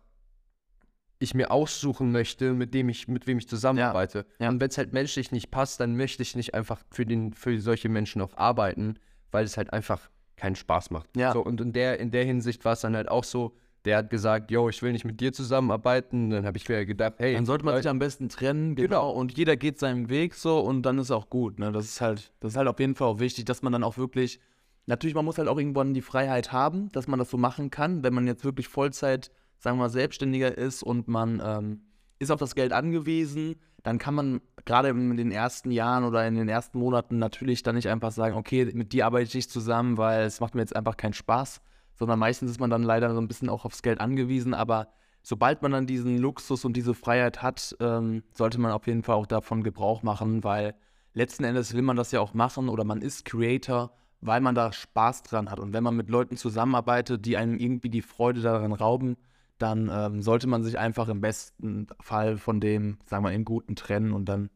[1.19, 4.25] ich mir aussuchen möchte, mit dem ich, mit wem ich zusammenarbeite.
[4.39, 4.49] ja.
[4.49, 7.59] Und wenn es halt menschlich nicht passt, dann möchte ich nicht einfach für, den, für
[7.59, 8.95] solche Menschen auch arbeiten,
[9.31, 11.09] weil es halt einfach keinen Spaß macht.
[11.17, 11.33] Ja.
[11.33, 13.53] So, und in der, in der Hinsicht war es dann halt auch so,
[13.85, 16.29] der hat gesagt, yo, ich will nicht mit dir zusammenarbeiten.
[16.29, 18.87] Dann habe ich mir gedacht, hey, Dann sollte man sich am besten trennen, genau.
[18.87, 19.11] Genau.
[19.11, 21.59] Und jeder geht seinen Weg so und dann ist auch gut.
[21.59, 21.71] Ne?
[21.71, 23.97] Das ist halt, das ist halt auf jeden Fall auch wichtig, dass man dann auch
[23.97, 24.39] wirklich,
[24.85, 28.03] natürlich, man muss halt auch irgendwann die Freiheit haben, dass man das so machen kann,
[28.03, 31.81] wenn man jetzt wirklich Vollzeit, sagen wir mal, Selbstständiger ist und man ähm,
[32.19, 36.35] ist auf das Geld angewiesen, dann kann man gerade in den ersten Jahren oder in
[36.35, 39.97] den ersten Monaten natürlich dann nicht einfach sagen, okay, mit dir arbeite ich nicht zusammen,
[39.97, 41.61] weil es macht mir jetzt einfach keinen Spaß,
[41.99, 44.87] sondern meistens ist man dann leider so ein bisschen auch aufs Geld angewiesen, aber
[45.21, 49.15] sobald man dann diesen Luxus und diese Freiheit hat, ähm, sollte man auf jeden Fall
[49.15, 50.75] auch davon Gebrauch machen, weil
[51.13, 54.71] letzten Endes will man das ja auch machen oder man ist Creator, weil man da
[54.71, 55.59] Spaß dran hat.
[55.59, 59.17] Und wenn man mit Leuten zusammenarbeitet, die einem irgendwie die Freude daran rauben,
[59.57, 63.75] dann ähm, sollte man sich einfach im besten Fall von dem, sagen wir, im Guten
[63.75, 64.49] trennen und dann,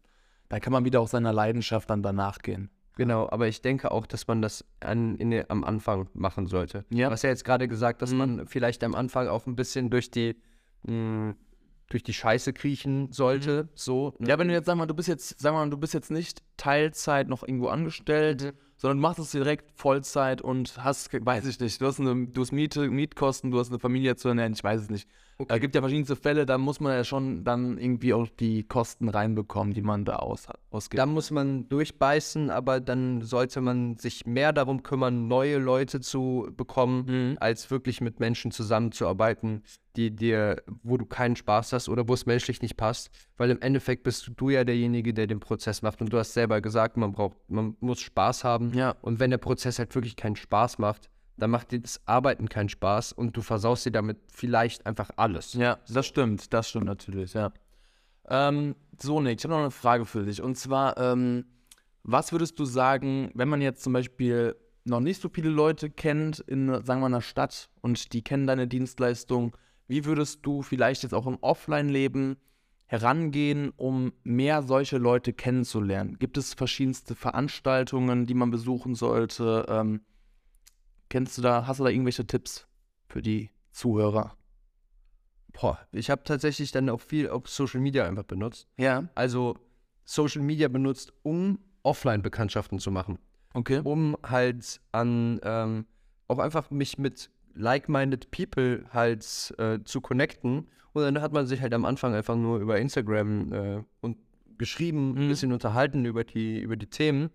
[0.47, 2.69] dann kann man wieder auch seiner Leidenschaft dann danach gehen.
[2.95, 6.85] Genau, aber ich denke auch, dass man das an, in am Anfang machen sollte.
[6.89, 7.07] Ja.
[7.07, 8.17] Du hast ja jetzt gerade gesagt, dass Mhm.
[8.17, 10.35] man vielleicht am Anfang auch ein bisschen durch die,
[10.83, 11.35] mh,
[11.89, 13.69] durch die Scheiße kriechen sollte.
[13.75, 14.13] So.
[14.19, 14.29] ne?
[14.29, 16.41] Ja, wenn du jetzt, sag mal, du bist jetzt, sag mal, du bist jetzt nicht
[16.57, 21.81] Teilzeit noch irgendwo angestellt, sondern du machst es direkt Vollzeit und hast, weiß ich nicht,
[21.81, 24.81] du hast, eine, du hast Miete, Mietkosten, du hast eine Familie zu ernähren, ich weiß
[24.81, 25.07] es nicht.
[25.37, 25.53] Okay.
[25.55, 29.09] Es gibt ja verschiedenste Fälle, da muss man ja schon dann irgendwie auch die Kosten
[29.09, 30.99] reinbekommen, die man da aus, ausgibt.
[30.99, 36.49] Da muss man durchbeißen, aber dann sollte man sich mehr darum kümmern, neue Leute zu
[36.55, 37.37] bekommen, Mhm.
[37.39, 39.63] als wirklich mit Menschen zusammenzuarbeiten,
[39.95, 43.09] die dir, wo du keinen Spaß hast oder wo es menschlich nicht passt.
[43.37, 46.01] Weil im Endeffekt bist du ja derjenige, der den Prozess macht.
[46.01, 48.73] Und du hast selber gesagt, man braucht, man muss Spaß haben.
[48.73, 48.95] Ja.
[49.01, 52.69] Und wenn der Prozess halt wirklich keinen Spaß macht, dann macht dir das Arbeiten keinen
[52.69, 55.53] Spaß und du versaust dir damit vielleicht einfach alles.
[55.53, 57.51] Ja, das stimmt, das stimmt natürlich, ja.
[58.29, 60.41] Ähm, so, Nick, ich habe noch eine Frage für dich.
[60.41, 61.45] Und zwar, ähm,
[62.03, 66.39] was würdest du sagen, wenn man jetzt zum Beispiel noch nicht so viele Leute kennt
[66.39, 69.55] in, sagen wir, einer Stadt und die kennen deine Dienstleistung,
[69.87, 72.37] wie würdest du vielleicht jetzt auch im Offline-Leben
[72.85, 76.17] herangehen, um mehr solche Leute kennenzulernen?
[76.19, 79.65] Gibt es verschiedenste Veranstaltungen, die man besuchen sollte?
[79.67, 80.01] Ähm,
[81.09, 82.67] kennst du da, hast du da irgendwelche Tipps
[83.07, 84.35] für die Zuhörer?
[85.53, 88.67] Boah, ich habe tatsächlich dann auch viel auf Social Media einfach benutzt.
[88.77, 89.55] Ja, Also
[90.03, 93.19] Social Media benutzt, um Offline-Bekanntschaften zu machen.
[93.53, 93.81] okay.
[93.83, 95.85] Um halt an ähm,
[96.27, 100.67] auch einfach mich mit like-minded people halt äh, zu connecten.
[100.93, 104.17] Und dann hat man sich halt am Anfang einfach nur über Instagram äh, und
[104.57, 105.29] geschrieben, ein Mhm.
[105.29, 107.29] bisschen unterhalten über die, über die Themen.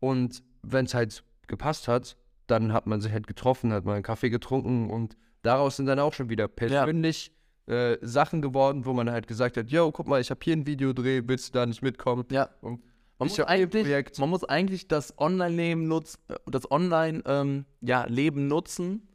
[0.00, 2.16] Und wenn es halt gepasst hat,
[2.52, 5.98] dann hat man sich halt getroffen, hat mal einen Kaffee getrunken und daraus sind dann
[5.98, 7.32] auch schon wieder persönlich
[7.66, 10.66] äh, Sachen geworden, wo man halt gesagt hat, yo, guck mal, ich habe hier ein
[10.66, 12.24] Videodreh, willst du da nicht mitkommen?
[12.30, 12.50] Ja.
[12.60, 12.82] Und
[13.18, 19.08] Man muss, eigentlich, man muss eigentlich das Online-Leben nutzen, das Online, ähm, ja, nutzen,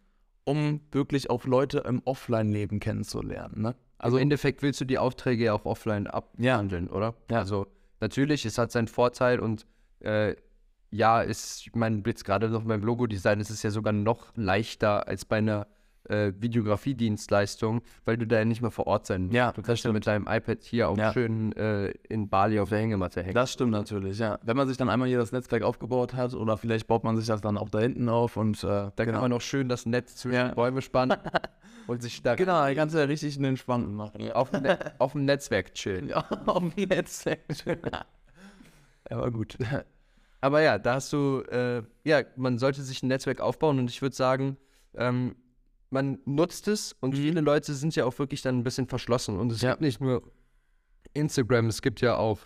[0.46, 3.62] um wirklich auch Leute im Offline-Leben kennenzulernen.
[3.62, 3.76] Ne?
[3.98, 7.16] Also im Endeffekt willst du die Aufträge ja auch offline abhandeln, oder?
[7.30, 7.40] Ja.
[7.40, 7.68] Also
[8.00, 9.66] natürlich, es hat seinen Vorteil und
[10.00, 10.36] äh,
[10.92, 15.08] ja, ist, ich meine, jetzt gerade noch beim Logo-Design, ist es ja sogar noch leichter
[15.08, 15.68] als bei einer
[16.10, 19.34] äh, Videografie-Dienstleistung, weil du da ja nicht mehr vor Ort sein musst.
[19.36, 21.12] Ja, du kannst ja mit deinem iPad hier auch Ja.
[21.12, 23.34] schön äh, in Bali auf der Hängematte hängen.
[23.36, 24.40] Das stimmt natürlich, ja.
[24.44, 27.28] Wenn man sich dann einmal hier das Netzwerk aufgebaut hat oder vielleicht baut man sich
[27.28, 30.16] das dann auch da hinten auf und äh, da kann man auch schön das Netz
[30.16, 30.54] zwischen Ja.
[30.54, 31.18] Bäume spannen
[31.88, 34.32] und sich da Genau, die kannst du ja richtig einen entspannten machen.
[34.32, 36.08] auf, dem Ne- auf dem Netzwerk chillen.
[36.08, 37.42] Ja, auf dem Netzwerk.
[39.10, 39.58] Aber gut.
[40.48, 44.02] Aber ja, da hast du, äh, ja, man sollte sich ein Netzwerk aufbauen und ich
[44.02, 44.56] würde sagen,
[44.96, 45.36] ähm,
[45.90, 49.38] man nutzt es und viele Leute sind ja auch wirklich dann ein bisschen verschlossen.
[49.38, 49.72] Und es Ja.
[49.72, 50.24] gibt nicht nur
[51.14, 52.40] Instagram, es gibt ja auch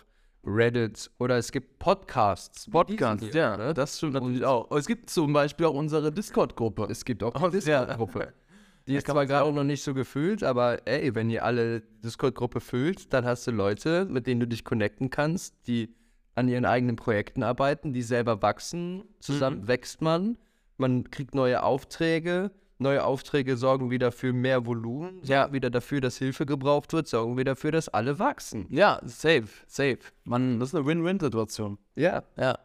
[0.44, 2.68] Reddit oder es gibt Podcasts.
[2.68, 3.72] Podcast, Diesen hier, ja, ne?
[3.72, 4.68] das stimmt natürlich auch.
[4.76, 6.88] Es gibt zum Beispiel auch unsere Discord-Gruppe.
[6.90, 7.50] Es gibt auch eine.
[7.50, 8.32] Discord-Gruppe.
[8.88, 12.58] Die ist zwar gerade auch noch nicht so gefüllt, aber ey, wenn ihr alle Discord-Gruppe
[12.60, 15.94] füllt, dann hast du Leute, mit denen du dich connecten kannst, die
[16.34, 19.04] an ihren eigenen Projekten arbeiten, die selber wachsen.
[19.20, 20.38] Zusammen wächst man,
[20.78, 22.50] man kriegt neue Aufträge.
[22.78, 25.42] Neue Aufträge sorgen wieder für mehr Volumen, Ja.
[25.42, 28.66] sorgen wieder dafür, dass Hilfe gebraucht wird, sorgen wieder dafür, dass alle wachsen.
[28.70, 29.98] Ja, safe, safe.
[30.24, 31.78] Man, das ist eine Win-Win-Situation.
[31.94, 32.24] Ja.
[32.36, 32.58] Ja,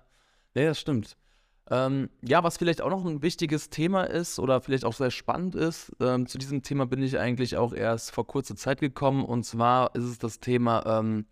[0.55, 1.17] nee, das stimmt.
[1.69, 5.53] Ähm, ja, was vielleicht auch noch ein wichtiges Thema ist oder vielleicht auch sehr spannend
[5.53, 9.23] ist, ähm, zu diesem Thema bin ich eigentlich auch erst vor kurzer Zeit gekommen.
[9.23, 11.25] Und zwar ist es das Thema, ähm,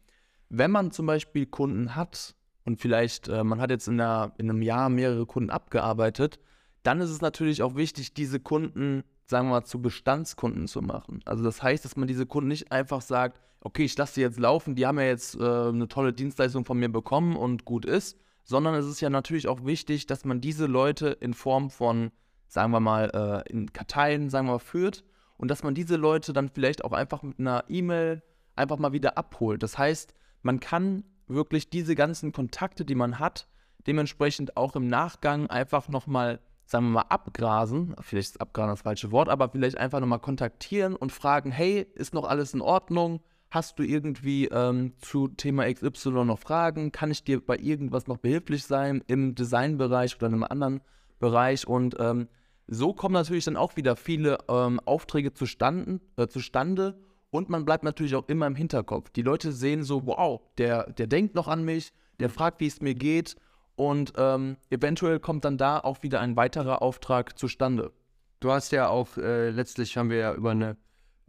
[0.50, 4.50] wenn man zum Beispiel Kunden hat und vielleicht äh, man hat jetzt in, einer, in
[4.50, 6.40] einem Jahr mehrere Kunden abgearbeitet,
[6.84, 11.22] dann ist es natürlich auch wichtig, diese Kunden, sagen wir mal, zu Bestandskunden zu machen.
[11.26, 14.40] Also das heißt, dass man diese Kunden nicht einfach sagt, okay, ich lasse sie jetzt
[14.40, 18.20] laufen, die haben ja jetzt äh, eine tolle Dienstleistung von mir bekommen und gut ist,
[18.44, 22.12] sondern es ist ja natürlich auch wichtig, dass man diese Leute in Form von,
[22.48, 25.04] sagen wir mal, äh, in Karteien, sagen wir mal, führt
[25.38, 28.22] und dass man diese Leute dann vielleicht auch einfach mit einer E-Mail
[28.56, 29.64] einfach mal wieder abholt.
[29.64, 30.14] Das heißt,
[30.46, 33.48] man kann wirklich diese ganzen Kontakte, die man hat,
[33.88, 37.96] dementsprechend auch im Nachgang einfach nochmal, sagen wir mal, abgrasen.
[38.02, 42.14] Vielleicht ist abgrasen das falsche Wort, aber vielleicht einfach nochmal kontaktieren und fragen, hey, ist
[42.14, 43.22] noch alles in Ordnung?
[43.50, 46.92] Hast du irgendwie ähm, zu Thema XY noch Fragen?
[46.92, 50.82] Kann ich dir bei irgendwas noch behilflich sein im Designbereich oder in einem anderen
[51.18, 51.68] Bereich?
[51.68, 52.28] Und ähm,
[52.68, 57.00] so kommen natürlich dann auch wieder viele ähm, Aufträge zustande, äh, zustande
[57.36, 59.10] und man bleibt natürlich auch immer im Hinterkopf.
[59.12, 62.82] Die Leute sehen so, wow, der, der denkt noch an mich, der fragt, wie es
[62.82, 63.36] mir geht
[63.76, 67.92] und ähm, eventuell kommt dann da auch wieder ein weiterer Auftrag zustande.
[68.40, 70.78] Du hast ja auch, äh, letztlich haben wir ja über eine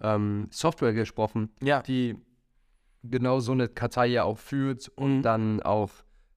[0.00, 1.82] ähm, Software gesprochen, Ja.
[1.82, 2.16] die
[3.02, 5.22] genau so eine Kartei ja auch führt und Mhm.
[5.22, 5.90] dann auch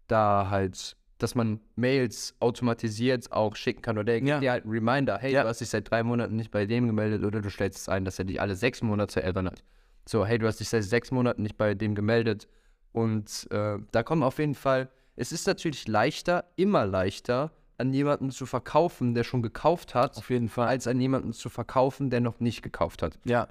[0.07, 4.39] da halt, dass man Mails automatisiert auch schicken kann oder der gibt Ja.
[4.39, 5.43] dir halt einen Reminder, hey, Ja.
[5.43, 8.05] du hast dich seit drei Monaten nicht bei dem gemeldet oder du stellst es ein,
[8.05, 9.63] dass er dich alle sechs Monate erinnert.
[10.07, 12.47] So, hey, du hast dich seit sechs Monaten nicht bei dem gemeldet
[12.91, 18.31] und äh, da kommen auf jeden Fall, es ist natürlich leichter, immer leichter, an jemanden
[18.31, 20.67] zu verkaufen, der schon gekauft hat, Auf jeden Fall.
[20.67, 23.19] als an jemanden zu verkaufen, der noch nicht gekauft hat.
[23.25, 23.47] Ja,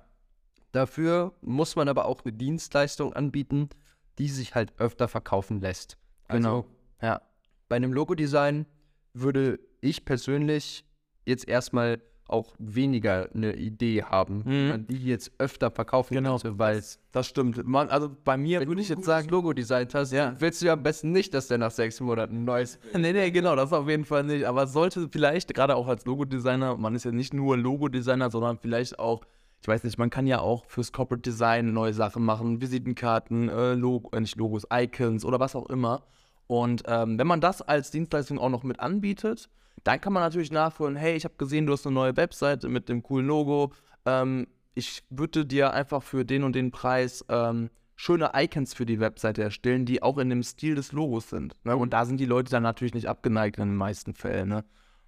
[0.72, 3.70] Dafür muss man aber auch eine Dienstleistung anbieten,
[4.18, 5.96] die sich halt öfter verkaufen lässt.
[6.28, 6.56] Genau.
[6.56, 6.66] Also
[7.00, 7.22] ja.
[7.68, 8.66] Bei einem Logodesign
[9.14, 10.84] würde ich persönlich
[11.26, 14.86] jetzt erstmal auch weniger eine Idee haben, Mhm.
[14.86, 16.32] die jetzt öfter verkaufen Genau.
[16.38, 17.66] könnte, weil Das stimmt.
[17.66, 20.34] Man, also bei mir wenn würde ich jetzt sagen, Logo designt hast, Ja.
[20.38, 23.30] willst du ja am besten nicht, dass der nach sechs Monaten ein neues Nee, nee,
[23.30, 24.44] genau, das auf jeden Fall nicht.
[24.44, 28.98] Aber sollte vielleicht, gerade auch als Logodesigner, man ist ja nicht nur Logodesigner, sondern vielleicht
[28.98, 29.22] auch,
[29.62, 33.72] ich weiß nicht, man kann ja auch fürs Corporate Design neue Sachen machen, Visitenkarten, äh,
[33.72, 36.02] Logo, äh, nicht Logos, Icons oder was auch immer.
[36.48, 39.48] Und ähm, wenn man das als Dienstleistung auch noch mit anbietet,
[39.84, 42.88] dann kann man natürlich nachholen, hey, ich habe gesehen, du hast eine neue Webseite mit
[42.88, 43.72] dem coolen Logo.
[44.04, 49.00] Ähm, ich würde dir einfach für den und den Preis ähm, schöne Icons für die
[49.00, 51.56] Webseite erstellen, die auch in dem Stil des Logos sind.
[51.64, 51.76] Ne?
[51.76, 54.48] Und da sind die Leute dann natürlich nicht abgeneigt in den meisten Fällen.
[54.48, 54.64] Ne?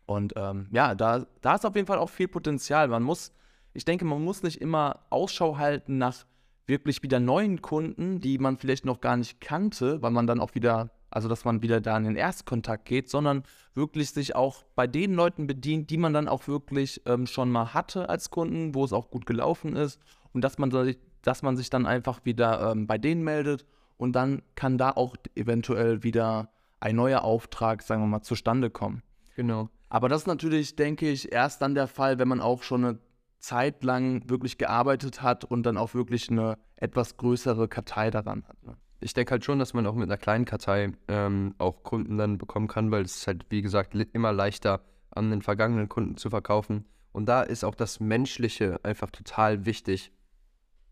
[0.06, 2.88] Und ähm, ja, da, da ist auf jeden Fall auch viel Potenzial.
[2.88, 3.32] Man muss,
[3.72, 6.26] ich denke, man muss nicht immer Ausschau halten nach
[6.66, 10.54] wirklich wieder neuen Kunden, die man vielleicht noch gar nicht kannte, weil man dann auch
[10.54, 13.42] wieder, also dass man wieder da in den Erstkontakt geht, sondern
[13.74, 17.74] wirklich sich auch bei den Leuten bedient, die man dann auch wirklich ähm, schon mal
[17.74, 20.00] hatte als Kunden, wo es auch gut gelaufen ist
[20.32, 24.12] und dass man, sich- dass man sich dann einfach wieder ähm, bei denen meldet und
[24.12, 29.02] dann kann da auch eventuell wieder ein neuer Auftrag, sagen wir mal, zustande kommen.
[29.36, 29.68] Genau.
[29.88, 32.98] Aber das ist natürlich, denke ich, erst dann der Fall, wenn man auch schon eine
[33.38, 38.62] Zeit lang wirklich gearbeitet hat und dann auch wirklich eine etwas größere Kartei daran hat.
[38.62, 38.76] Ne?
[39.00, 42.38] Ich denke halt schon, dass man auch mit einer kleinen Kartei ähm, auch Kunden dann
[42.38, 46.30] bekommen kann, weil es ist halt, wie gesagt, immer leichter an den vergangenen Kunden zu
[46.30, 46.84] verkaufen.
[47.12, 50.12] Und da ist auch das Menschliche einfach total wichtig,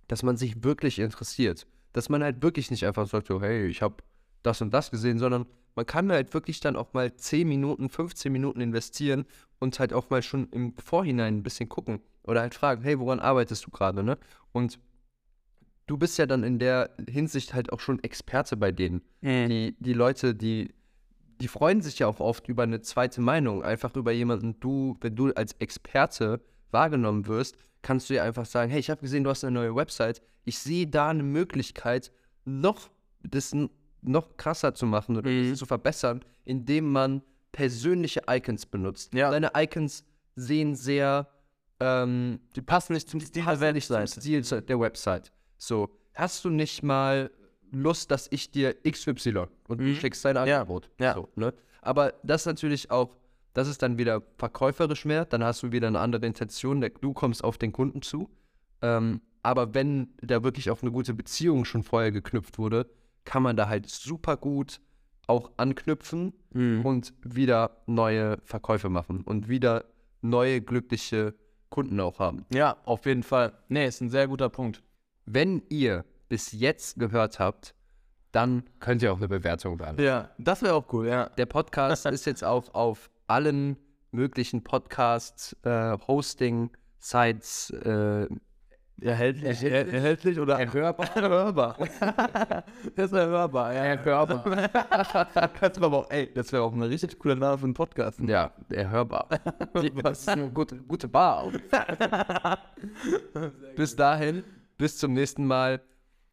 [0.09, 1.66] dass man sich wirklich interessiert.
[1.92, 3.97] Dass man halt wirklich nicht einfach sagt, so, hey, ich habe
[4.42, 8.33] das und das gesehen, sondern man kann halt wirklich dann auch mal 10 Minuten, 15
[8.33, 9.27] Minuten investieren
[9.61, 13.21] und halt auch mal schon im Vorhinein ein bisschen gucken oder halt fragen, hey, woran
[13.21, 14.18] arbeitest du gerade, ne?
[14.53, 14.81] Und
[15.88, 19.03] du bist ja dann in der Hinsicht halt auch schon Experte bei denen.
[19.48, 20.72] Die, die Leute, die,
[21.40, 25.16] die freuen sich ja auch oft über eine zweite Meinung, einfach über jemanden, du, wenn
[25.16, 29.31] du als Experte wahrgenommen wirst, kannst du ja einfach sagen, hey, ich habe gesehen, du
[29.31, 32.12] hast eine neue Website, ich sehe da eine Möglichkeit,
[32.44, 32.90] noch
[33.22, 33.55] das
[34.01, 35.51] noch krasser zu machen oder Mhm.
[35.51, 37.22] das zu verbessern, indem man
[37.53, 39.14] persönliche Icons benutzt.
[39.14, 39.31] Ja.
[39.31, 40.05] Deine Icons
[40.37, 41.29] sehen sehr
[41.81, 44.07] ähm, Die passen nicht zum Stil passen nicht zum.
[44.07, 45.33] Stil der Website.
[45.59, 47.31] So, hast du nicht mal
[47.71, 49.94] Lust, dass ich dir XY und du Mhm.
[49.97, 50.90] schickst dein Angebot?
[50.99, 51.14] ja.
[51.14, 51.53] So, ne?
[51.83, 53.14] Aber das natürlich auch,
[53.55, 57.44] das ist dann wieder verkäuferisch mehr, dann hast du wieder eine andere Intention, du kommst
[57.44, 58.29] auf den Kunden zu.
[58.83, 62.88] Ähm, aber wenn da wirklich auch eine gute Beziehung schon vorher geknüpft wurde,
[63.25, 64.81] kann man da halt super gut
[65.27, 66.85] auch anknüpfen Mhm.
[66.87, 69.85] und wieder neue Verkäufe machen und wieder
[70.23, 71.35] neue glückliche
[71.71, 72.44] Kunden auch haben.
[72.53, 73.53] Ja, auf jeden Fall.
[73.68, 74.83] Nee, ist ein sehr guter Punkt.
[75.30, 77.74] Wenn ihr bis jetzt gehört habt,
[78.32, 79.92] dann könnt ihr auch eine Bewertung da.
[79.94, 81.28] Ja, das wäre auch cool, ja.
[81.36, 83.76] Der Podcast ist jetzt auch auf allen
[84.10, 88.26] möglichen Podcasts, äh, Hosting-Sites äh,
[89.00, 91.14] Erhältlich, er, erhältlich oder erhörbar.
[91.14, 91.76] hörbar.
[92.96, 93.84] das wäre hörbar, ja.
[93.84, 94.68] Erhörbar.
[95.60, 98.18] Kannst du aber auch, ey, das wäre auch ein richtig cooler Name für einen Podcast.
[98.20, 99.28] ja, erhörbar.
[100.02, 101.52] Das ist eine gute, gute Bar.
[103.76, 104.42] bis dahin,
[104.78, 105.82] bis zum nächsten Mal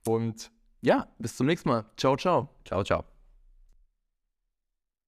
[0.08, 1.86] und Ja, bis zum nächsten Mal.
[1.97, 2.49] Ciao, ciao.
[2.63, 3.14] ciao, ciao.